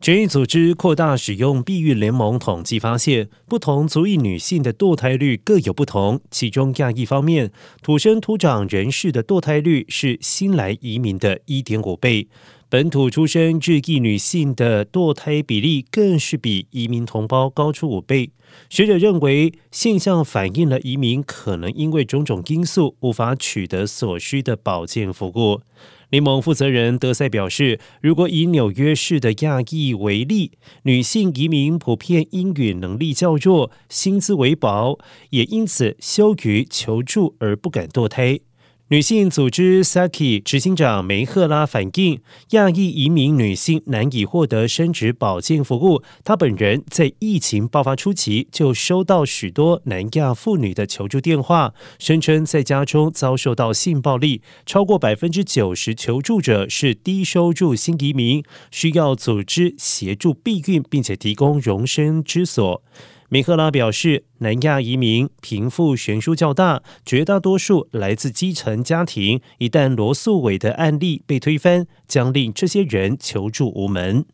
[0.00, 6.20] 权益组织扩大使用避孕联盟统计发现，不同族裔女性的堕胎率各有不同。
[6.30, 7.50] 其中，亚裔方面，
[7.82, 12.28] 土生土长人士的堕胎率是新来移民的一点五倍；
[12.70, 18.30] 本土出生日裔女性的堕胎比例更是比移民同胞高出五倍。
[18.68, 25.62] 学者认为，现象反映了移民可能因为种种因素无法取得所需的保健服务。
[26.10, 34.98] 联盟负责人德赛表示，如果以纽约市的亚裔为例，女性移民普遍英语能力较弱，薪资微薄，
[35.30, 38.40] 也因此羞于求助而不敢堕胎。
[38.90, 46.02] 女性组织 Saki 执行长梅赫拉反映，亚裔移民女性难以获得生殖保健服务。
[46.24, 54.40] 她本人在疫情爆发初期就收到许多南亚妇女的求助电话，声称在家中遭受到性暴力。
[54.64, 62.82] 超过百分之九十求助者是低收入新移民，需要组织协助避孕，并且提供容身之所。
[63.30, 69.42] 米赫拉表示，南亚移民贫富悬殊较大，绝大多数来自基层家庭。
[69.58, 74.24] 一旦罗素伟的案例被推翻，将令这些人求助无门。